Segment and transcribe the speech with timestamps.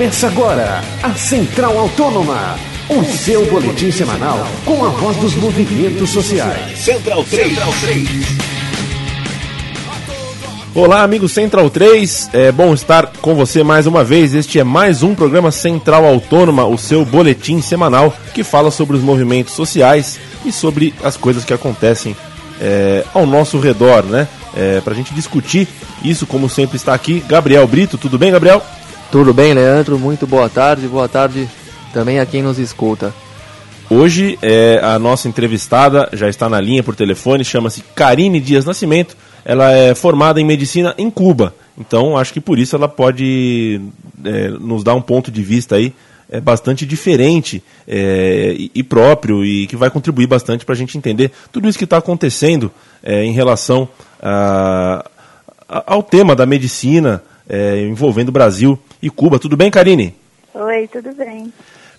[0.00, 2.58] Começa agora a Central Autônoma,
[2.88, 6.78] o seu boletim semanal com a voz dos movimentos sociais.
[6.78, 7.48] Central 3.
[7.48, 8.08] Central 3.
[10.74, 14.32] Olá, amigo Central 3, é bom estar com você mais uma vez.
[14.32, 19.02] Este é mais um programa Central Autônoma, o seu boletim semanal que fala sobre os
[19.02, 22.16] movimentos sociais e sobre as coisas que acontecem
[22.58, 24.26] é, ao nosso redor, né?
[24.56, 25.68] É, Para a gente discutir
[26.02, 27.98] isso, como sempre está aqui, Gabriel Brito.
[27.98, 28.64] Tudo bem, Gabriel?
[29.10, 29.98] Tudo bem, Leandro?
[29.98, 30.86] Muito boa tarde.
[30.86, 31.48] Boa tarde
[31.92, 33.12] também a quem nos escuta.
[33.90, 39.16] Hoje é, a nossa entrevistada já está na linha por telefone, chama-se Karine Dias Nascimento.
[39.44, 43.80] Ela é formada em medicina em Cuba, então acho que por isso ela pode
[44.24, 45.92] é, nos dar um ponto de vista aí
[46.30, 50.96] é, bastante diferente é, e, e próprio e que vai contribuir bastante para a gente
[50.96, 52.70] entender tudo isso que está acontecendo
[53.02, 53.88] é, em relação
[54.22, 55.04] a,
[55.68, 59.38] a, ao tema da medicina é, envolvendo o Brasil e Cuba.
[59.38, 60.14] Tudo bem, Karine?
[60.54, 61.52] Oi, tudo bem.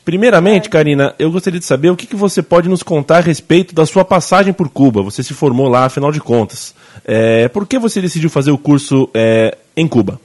[0.04, 3.76] Primeiramente, Karina, eu gostaria de saber o que, que você pode nos contar a respeito
[3.76, 5.04] da sua passagem por Cuba.
[5.04, 6.74] Você se formou lá, afinal de contas.
[7.06, 10.20] É, por que você decidiu fazer o curso é, em Cuba?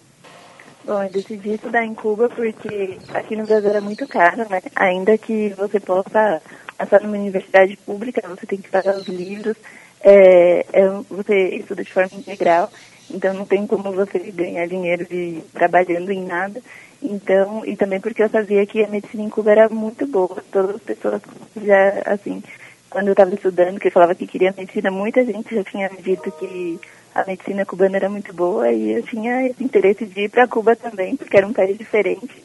[0.87, 4.63] Bom, eu decidi estudar em Cuba porque aqui no Brasil era muito caro, né?
[4.77, 6.41] Ainda que você possa
[6.79, 9.57] passar numa universidade pública, você tem que pagar os livros,
[10.01, 12.71] é, é, você estuda de forma integral,
[13.17, 16.61] então não tem como você ganhar dinheiro de trabalhando em nada.
[17.03, 20.43] Então, e também porque eu sabia que a medicina em Cuba era muito boa.
[20.51, 21.21] Todas as pessoas
[21.57, 22.43] já, assim,
[22.89, 26.31] quando eu estava estudando, que eu falava que queria medicina, muita gente já tinha dito
[26.33, 26.81] que
[27.15, 30.77] a medicina cubana era muito boa e eu tinha esse interesse de ir para Cuba
[30.77, 32.45] também, porque era um país diferente.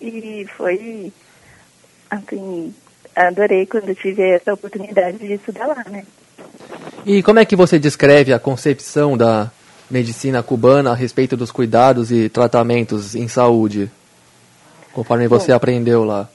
[0.00, 1.12] E foi,
[2.10, 2.72] assim,
[3.14, 6.04] adorei quando tive essa oportunidade de estudar lá, né?
[7.04, 9.50] E como é que você descreve a concepção da
[9.90, 13.90] medicina cubana a respeito dos cuidados e tratamentos em saúde,
[14.92, 16.28] conforme você Bom, aprendeu lá?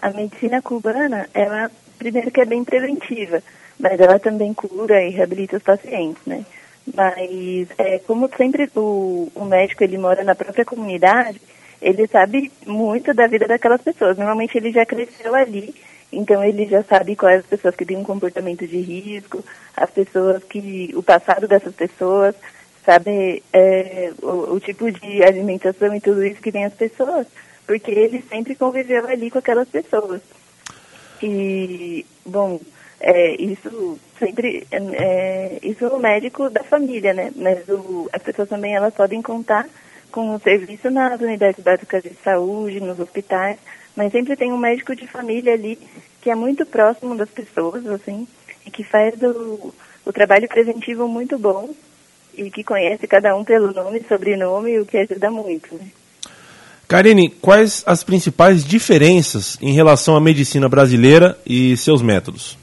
[0.00, 3.42] A medicina cubana, ela, primeiro que é bem preventiva,
[3.78, 6.44] mas ela também cura e reabilita os pacientes, né?
[6.94, 11.40] Mas, é, como sempre o, o médico ele mora na própria comunidade,
[11.80, 14.16] ele sabe muito da vida daquelas pessoas.
[14.16, 15.74] Normalmente ele já cresceu ali,
[16.12, 19.44] então ele já sabe quais as pessoas que têm um comportamento de risco,
[19.76, 20.92] as pessoas que.
[20.94, 22.34] o passado dessas pessoas,
[22.84, 27.26] sabe é, o, o, tipo de alimentação e tudo isso que tem as pessoas,
[27.66, 30.20] porque ele sempre conviveu ali com aquelas pessoas.
[31.22, 32.60] E, bom,
[33.00, 37.32] é, isso sempre, é, isso é o médico da família, né?
[37.34, 39.66] Mas o, as pessoas também, elas podem contar
[40.12, 43.58] com o serviço nas unidades básicas de saúde, nos hospitais,
[43.96, 45.78] mas sempre tem um médico de família ali
[46.20, 48.26] que é muito próximo das pessoas, assim,
[48.66, 49.74] e que faz o,
[50.04, 51.74] o trabalho preventivo muito bom
[52.36, 55.86] e que conhece cada um pelo nome e sobrenome, o que ajuda muito, né?
[56.86, 62.58] Karine, quais as principais diferenças em relação à medicina brasileira e seus métodos?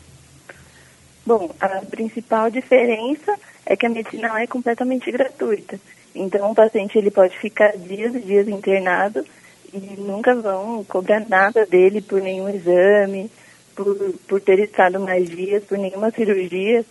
[1.26, 5.80] Bom, a principal diferença é que a medicina lá é completamente gratuita.
[6.14, 9.26] Então, o paciente ele pode ficar dias e dias internado
[9.74, 13.32] e nunca vão cobrar nada dele por nenhum exame,
[13.76, 13.96] por,
[14.28, 16.86] por ter estado mais dias, por nenhuma cirurgia.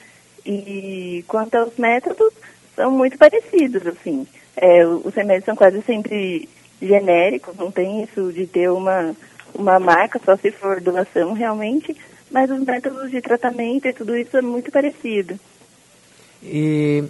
[0.44, 2.32] E quanto aos métodos,
[2.80, 4.26] são muito parecidos, assim.
[4.56, 6.48] É, os remédios são quase sempre
[6.80, 9.14] genéricos, não tem isso de ter uma,
[9.54, 11.94] uma marca, só se for doação realmente,
[12.30, 15.38] mas os métodos de tratamento e tudo isso é muito parecido.
[16.42, 17.04] E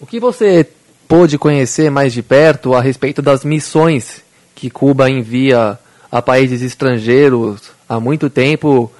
[0.00, 0.64] o que você
[1.08, 4.22] pôde conhecer mais de perto a respeito das missões
[4.54, 5.76] que Cuba envia
[6.10, 8.92] a países estrangeiros há muito tempo,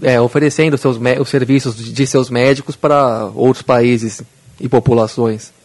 [0.00, 4.22] é, oferecendo seus, os serviços de seus médicos para outros países
[4.58, 5.57] e populações?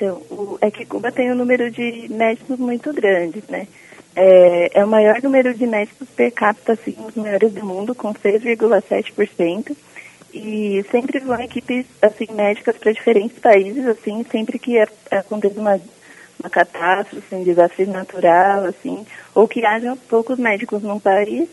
[0.00, 3.68] Então, o, é que Cuba tem um número de médicos muito grande, né?
[4.16, 8.14] É, é o maior número de médicos per capita, assim, os maiores do mundo, com
[8.14, 9.76] 6,7%.
[10.32, 15.78] E sempre vão equipes, assim, médicas para diferentes países, assim, sempre que é, acontece uma,
[16.38, 21.46] uma catástrofe, um desastre natural, assim, ou que hajam poucos médicos num país,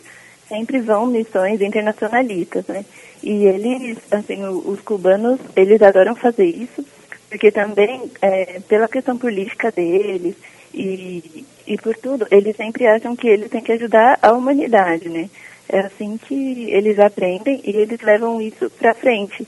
[0.47, 2.85] sempre vão missões internacionalistas, né?
[3.21, 6.85] E eles, assim, os cubanos, eles adoram fazer isso,
[7.29, 10.35] porque também, é, pela questão política deles
[10.73, 15.29] e, e por tudo, eles sempre acham que eles têm que ajudar a humanidade, né?
[15.69, 19.45] É assim que eles aprendem e eles levam isso para frente.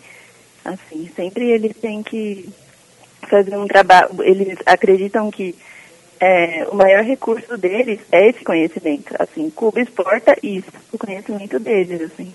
[0.65, 2.49] Assim, sempre eles têm que
[3.29, 5.55] fazer um trabalho, eles acreditam que
[6.19, 9.15] é, o maior recurso deles é esse conhecimento.
[9.17, 12.33] Assim, Cuba exporta isso, o conhecimento deles, assim.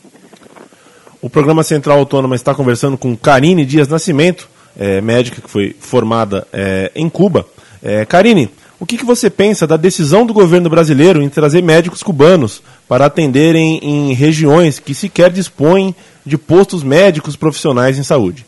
[1.20, 4.48] O programa Central Autônoma está conversando com Karine Dias Nascimento,
[4.78, 7.46] é, médica que foi formada é, em Cuba.
[7.82, 8.50] É, Karine,
[8.80, 13.06] O que, que você pensa da decisão do governo brasileiro em trazer médicos cubanos para
[13.06, 15.94] atenderem em regiões que sequer dispõem
[16.26, 18.44] de postos médicos profissionais em saúde?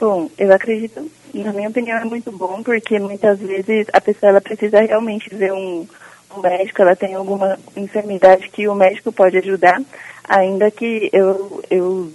[0.00, 4.40] Bom, eu acredito, na minha opinião, é muito bom, porque muitas vezes a pessoa ela
[4.40, 5.86] precisa realmente ver um,
[6.36, 9.80] um médico, ela tem alguma enfermidade que o médico pode ajudar,
[10.28, 12.12] ainda que eu, eu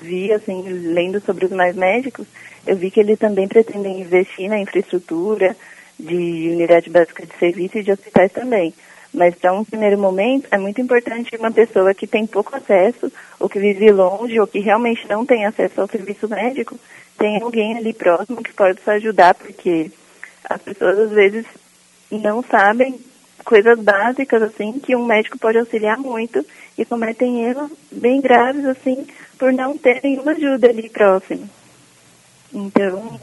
[0.00, 2.26] vi, assim, lendo sobre os mais médicos,
[2.66, 5.56] eu vi que eles também pretendem investir na infraestrutura
[5.98, 8.72] de unidade básica de serviço e de hospitais também.
[9.12, 13.10] Mas para um primeiro momento é muito importante uma pessoa que tem pouco acesso,
[13.40, 16.78] ou que vive longe, ou que realmente não tem acesso ao serviço médico,
[17.16, 19.90] tem alguém ali próximo que pode ajudar, porque
[20.48, 21.46] as pessoas às vezes
[22.10, 22.98] não sabem
[23.48, 26.44] coisas básicas assim que um médico pode auxiliar muito
[26.76, 29.06] e cometem erros bem graves assim
[29.38, 31.48] por não ter nenhuma ajuda ali próximo.
[32.52, 33.18] Então,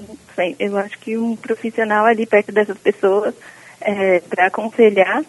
[0.58, 3.36] eu acho que um profissional ali perto dessas pessoas
[3.80, 5.24] é, para aconselhar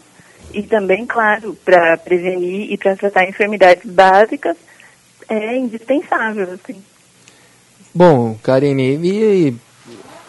[0.54, 4.56] e também, claro, para prevenir e para tratar enfermidades básicas
[5.28, 6.52] é indispensável.
[6.54, 6.82] Assim.
[7.94, 9.56] Bom, Karine, e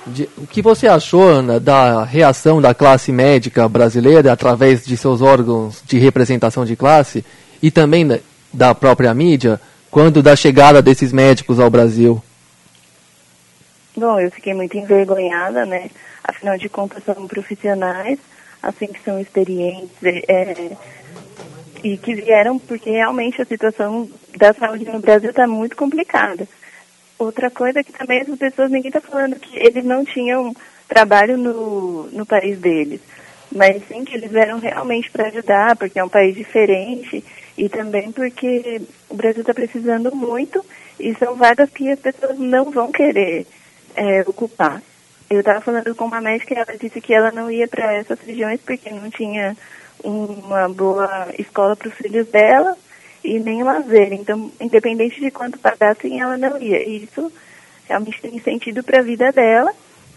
[0.08, 5.22] de, o que você achou Ana, da reação da classe médica brasileira através de seus
[5.22, 7.26] órgãos de representação de classe
[7.62, 8.08] e também
[8.54, 9.60] da, própria mídia
[9.92, 12.22] quando da chegada desses médicos ao Brasil?
[13.96, 15.90] Bom, eu fiquei muito envergonhada, né?
[16.24, 18.20] Afinal de contas, são profissionais,
[18.62, 20.72] assim, que são experientes é,
[21.84, 26.48] e que vieram porque realmente a situação da saúde no Brasil está muito complicada.
[27.18, 30.56] Outra coisa que também as pessoas, ninguém está falando que eles não tinham
[30.88, 33.02] trabalho no, no país deles,
[33.52, 37.24] mas sim que eles vieram realmente para ajudar, porque é um país diferente
[37.58, 40.64] e também porque o Brasil está precisando muito
[41.00, 43.48] e são vagas que as pessoas não vão querer
[43.96, 44.82] é, ocupar.
[45.30, 48.20] Eu estava falando com uma médica e ela disse que ela não ia para essas
[48.20, 49.58] regiões porque não tinha
[50.04, 52.78] uma boa escola para os filhos dela
[53.28, 54.14] e nem lazer.
[54.14, 56.82] Então, independente de quanto pagassem, ela não ia.
[56.88, 57.32] E isso
[57.86, 59.74] realmente tem sentido para a vida dela,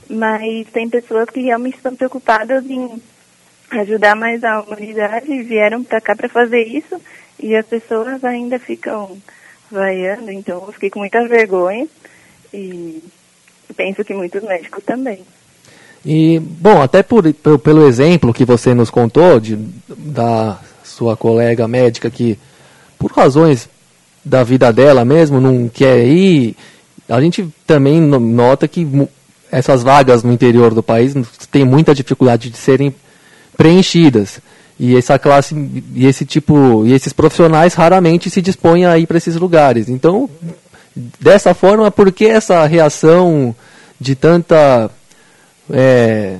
[0.09, 3.03] mas tem pessoas que realmente estão preocupadas em
[3.73, 7.01] ajudar mais a humanidade e vieram para cá para fazer isso
[7.39, 9.19] e as pessoas ainda ficam
[9.71, 10.31] vaiando.
[10.31, 11.89] Então, eu fiquei com muita vergonha
[12.55, 13.03] e
[13.77, 15.21] penso que muitos médicos também.
[16.05, 17.25] E, bom, até por,
[17.59, 19.56] pelo exemplo que você nos contou de,
[19.89, 22.39] da sua colega médica que,
[23.00, 23.67] por razões
[24.23, 26.55] da vida dela mesmo, não quer ir,
[27.08, 28.87] a gente também nota que
[29.50, 31.14] essas vagas no interior do país
[31.50, 32.94] têm muita dificuldade de serem
[33.56, 34.38] preenchidas.
[34.79, 35.55] E essa classe,
[35.94, 39.88] e esse tipo, e esses profissionais raramente se dispõem a ir para esses lugares.
[39.88, 40.29] Então,
[41.19, 43.55] dessa forma, por que essa reação
[43.99, 44.91] de tanta
[45.73, 46.37] é,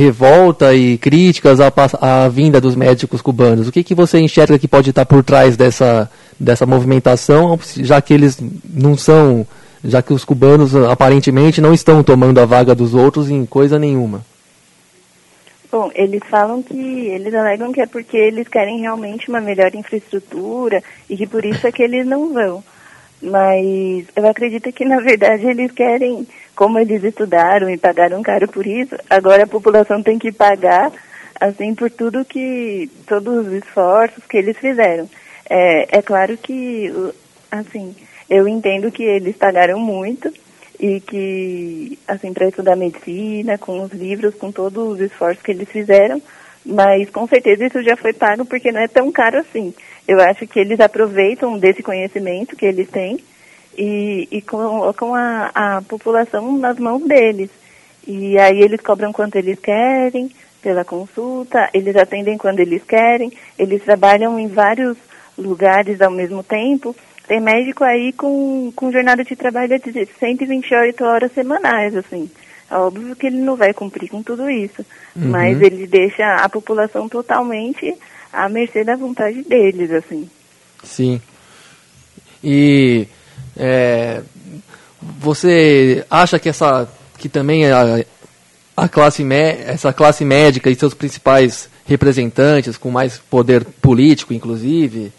[0.00, 1.70] revolta e críticas à,
[2.00, 3.68] à, vinda dos médicos cubanos?
[3.68, 8.14] O que, que você enxerga que pode estar por trás dessa, dessa movimentação, já que
[8.14, 9.46] eles não são,
[9.84, 14.24] já que os cubanos aparentemente não estão tomando a vaga dos outros em coisa nenhuma?
[15.70, 20.82] Bom, eles falam que, eles alegam que é porque eles querem realmente uma melhor infraestrutura
[21.08, 22.64] e que por isso é que eles não vão.
[23.22, 28.66] Mas eu acredito que, na verdade, eles querem, como eles estudaram e pagaram caro por
[28.66, 30.90] isso, agora a população tem que pagar,
[31.38, 35.08] assim, por tudo que, todos os esforços que eles fizeram.
[35.48, 36.90] É, é claro que,
[37.50, 37.94] assim,
[38.28, 40.32] eu entendo que eles pagaram muito
[40.78, 45.68] e que, assim, para estudar medicina, com os livros, com todos os esforços que eles
[45.68, 46.22] fizeram,
[46.64, 49.74] mas com certeza isso já foi pago porque não é tão caro assim.
[50.06, 53.18] Eu acho que eles aproveitam desse conhecimento que eles têm
[53.76, 57.50] e, e colocam a, a população nas mãos deles.
[58.06, 60.30] E aí eles cobram quanto eles querem
[60.62, 64.96] pela consulta, eles atendem quando eles querem, eles trabalham em vários
[65.38, 66.94] lugares ao mesmo tempo.
[67.26, 72.30] Tem médico aí com, com jornada de trabalho de 128 horas semanais, assim.
[72.70, 74.84] É óbvio que ele não vai cumprir com tudo isso,
[75.16, 75.30] uhum.
[75.30, 77.96] mas ele deixa a população totalmente
[78.32, 80.28] à mercê da vontade deles, assim.
[80.82, 81.20] Sim.
[82.42, 83.06] E
[83.56, 84.22] é,
[85.00, 88.02] você acha que essa que também a,
[88.76, 89.22] a classe
[89.66, 95.12] essa classe médica e seus principais representantes com mais poder político, inclusive,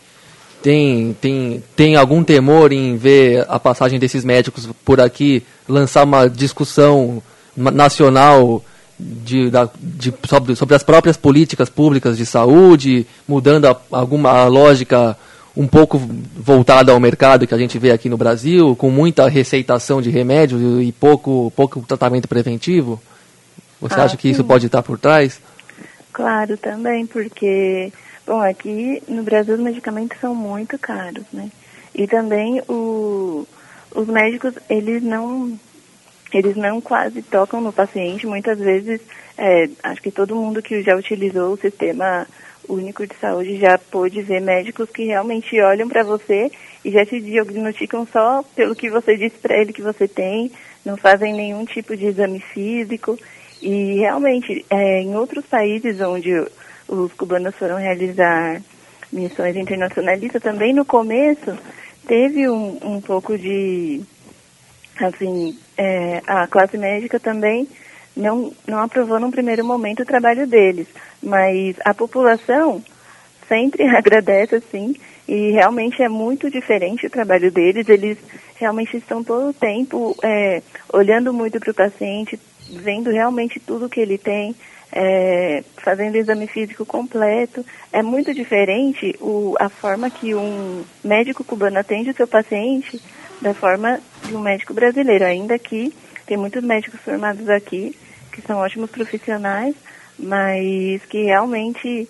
[0.64, 6.30] tem, tem, tem algum temor em ver a passagem desses médicos por aqui lançar uma
[6.30, 7.22] discussão
[7.56, 8.64] nacional
[9.02, 15.18] de, da, de, sobre, sobre as próprias políticas públicas de saúde, mudando a, alguma lógica
[15.56, 15.98] um pouco
[16.36, 20.62] voltada ao mercado que a gente vê aqui no Brasil, com muita receitação de remédios
[20.82, 23.02] e pouco, pouco tratamento preventivo?
[23.82, 24.48] Você Ah, acha que isso sim.
[24.48, 25.42] pode estar por trás?
[26.14, 27.92] Claro, também, porque,
[28.26, 31.50] bom, aqui no Brasil os medicamentos são muito caros, né?
[31.94, 33.46] E também o,
[33.94, 35.60] os médicos, eles não,
[36.38, 39.02] eles não quase tocam no paciente, muitas vezes,
[39.38, 42.28] é, acho que todo mundo que já utilizou o sistema
[42.68, 46.52] único de saúde já pôde ver médicos que realmente olham para você
[46.84, 50.52] e já te diagnosticam só pelo que você disse para ele que você tem,
[50.86, 53.18] não fazem nenhum tipo de exame físico.
[53.62, 56.34] E realmente, é, em outros países onde
[56.88, 58.62] os cubanos foram realizar
[59.12, 61.56] missões internacionalistas, também no começo
[62.08, 64.02] teve um, um pouco de,
[65.08, 67.68] assim, é, a classe médica também
[68.16, 70.88] não, não aprovou num primeiro momento o trabalho deles,
[71.22, 72.84] mas a população
[73.48, 74.96] sempre agradece, assim,
[75.28, 78.18] e realmente é muito diferente o trabalho deles, eles
[78.56, 80.62] realmente estão todo o tempo é,
[80.94, 82.40] olhando muito para o paciente,
[82.70, 84.56] vendo realmente tudo que ele tem,
[84.92, 87.66] é, fazendo exame físico completo.
[87.92, 93.02] É muito diferente o, a forma que um médico cubano atende o seu paciente
[93.42, 94.00] da forma
[94.36, 95.94] um médico brasileiro, ainda que
[96.26, 97.96] tem muitos médicos formados aqui,
[98.32, 99.76] que são ótimos profissionais,
[100.18, 102.08] mas que realmente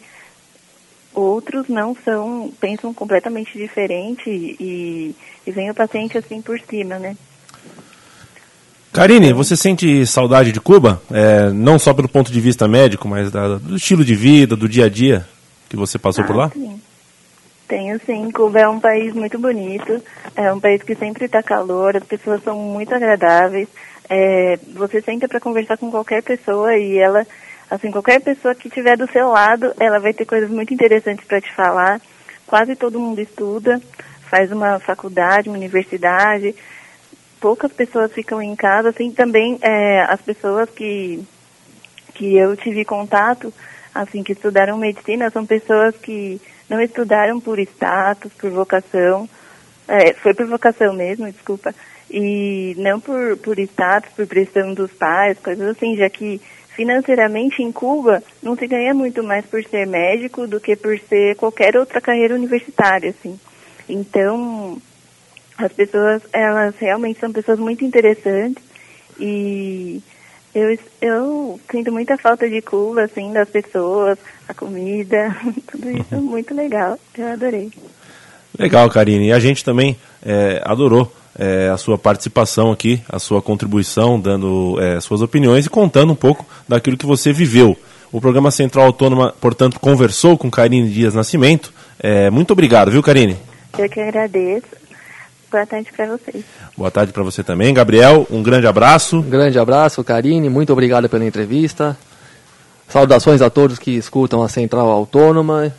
[1.14, 7.16] outros não são, pensam completamente diferente e, e vem o paciente assim por cima, né?
[8.94, 11.02] Karine, você sente saudade de Cuba?
[11.10, 14.68] É, não só pelo ponto de vista médico, mas da- do estilo de vida, do
[14.68, 15.26] dia a dia
[15.70, 16.50] que você passou por Ah, lá?
[16.50, 16.71] Sim.
[17.72, 18.30] Tenho sim.
[18.32, 20.04] Cuba é um país muito bonito,
[20.36, 23.70] é um país que sempre está calor, as pessoas são muito agradáveis.
[24.10, 27.26] É, você senta para conversar com qualquer pessoa e ela,
[27.70, 31.40] assim, qualquer pessoa que estiver do seu lado, ela vai ter coisas muito interessantes para
[31.40, 32.02] te falar.
[32.46, 33.82] Quase todo mundo estuda,
[34.30, 36.54] faz uma faculdade, uma universidade.
[37.40, 41.26] Poucas pessoas ficam em casa, assim, também é, as pessoas que
[42.14, 43.54] que eu tive contato,
[43.96, 49.28] assim, que estudaram medicina, são pessoas que não estudaram por status, por vocação,
[49.90, 51.76] é, foi por vocação mesmo, desculpa,
[52.10, 57.74] e não por, por status, por pressão dos pais, coisas assim, já que financeiramente em
[57.74, 62.00] Cuba não se ganha muito mais por ser médico do que por ser qualquer outra
[62.00, 63.38] carreira universitária, assim.
[63.90, 64.82] Então,
[65.58, 68.64] as pessoas, elas realmente são pessoas muito interessantes
[69.20, 70.02] e
[70.54, 74.18] eu, eu sinto muita falta de Cuba, assim, das pessoas,
[74.48, 75.36] a comida,
[75.72, 76.98] tudo isso é muito legal.
[77.18, 77.72] Eu adorei.
[78.58, 79.28] Legal, Karine.
[79.28, 84.78] E a gente também é, adorou é, a sua participação aqui, a sua contribuição, dando
[84.82, 87.78] é, suas opiniões e contando um pouco daquilo que você viveu.
[88.12, 91.72] O programa Central Autônoma, portanto, conversou com Karine Dias Nascimento.
[91.98, 93.38] É, muito obrigado, viu, Karine?
[93.78, 94.81] Eu que agradeço.
[95.52, 96.46] Boa tarde para vocês.
[96.78, 97.74] Boa tarde para você também.
[97.74, 99.18] Gabriel, um grande abraço.
[99.18, 101.98] Um grande abraço, Karine, muito obrigado pela entrevista.
[102.88, 105.74] Saudações a todos que escutam a Central Autônoma.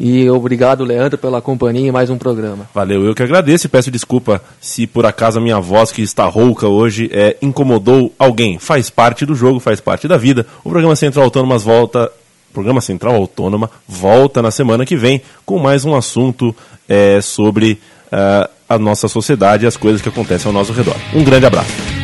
[0.00, 2.68] E obrigado, Leandro, pela companhia em mais um programa.
[2.74, 6.24] Valeu, eu que agradeço e peço desculpa se por acaso a minha voz que está
[6.24, 8.58] rouca hoje é, incomodou alguém.
[8.58, 10.46] Faz parte do jogo, faz parte da vida.
[10.64, 12.10] O programa Central Autônomas volta.
[12.50, 16.56] o Programa Central Autônoma volta na semana que vem com mais um assunto
[16.88, 17.78] é, sobre
[18.10, 20.96] ah, a nossa sociedade e as coisas que acontecem ao nosso redor.
[21.14, 21.95] Um grande abraço.